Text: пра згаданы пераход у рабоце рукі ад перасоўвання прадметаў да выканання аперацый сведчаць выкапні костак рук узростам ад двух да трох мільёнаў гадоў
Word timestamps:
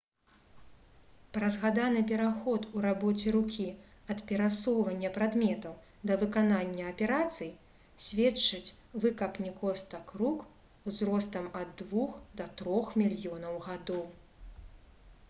пра 1.33 1.47
згаданы 1.55 1.99
пераход 2.11 2.63
у 2.77 2.81
рабоце 2.85 3.33
рукі 3.35 3.65
ад 4.13 4.21
перасоўвання 4.31 5.11
прадметаў 5.17 5.75
да 6.11 6.17
выканання 6.23 6.87
аперацый 6.93 7.51
сведчаць 8.07 8.75
выкапні 9.03 9.51
костак 9.61 10.13
рук 10.23 10.43
узростам 10.93 11.51
ад 11.61 11.69
двух 11.83 12.17
да 12.41 12.49
трох 12.63 12.89
мільёнаў 13.03 13.61
гадоў 13.67 14.03